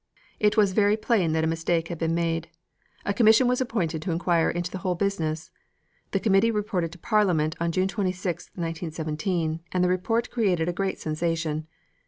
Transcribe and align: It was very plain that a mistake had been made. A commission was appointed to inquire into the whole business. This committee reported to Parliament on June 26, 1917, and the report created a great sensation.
It 0.39 0.57
was 0.57 0.71
very 0.73 0.97
plain 0.97 1.31
that 1.33 1.43
a 1.43 1.53
mistake 1.53 1.89
had 1.89 1.99
been 1.99 2.15
made. 2.15 2.49
A 3.05 3.13
commission 3.13 3.47
was 3.47 3.61
appointed 3.61 4.01
to 4.01 4.09
inquire 4.11 4.49
into 4.49 4.71
the 4.71 4.79
whole 4.79 4.95
business. 4.95 5.51
This 6.09 6.23
committee 6.23 6.49
reported 6.49 6.91
to 6.93 6.97
Parliament 6.97 7.55
on 7.59 7.71
June 7.71 7.87
26, 7.87 8.45
1917, 8.55 9.59
and 9.71 9.83
the 9.83 9.87
report 9.89 10.31
created 10.31 10.67
a 10.67 10.73
great 10.73 10.97
sensation. 10.99 11.67